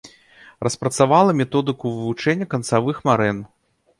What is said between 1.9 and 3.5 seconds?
вывучэння канцавых марэн.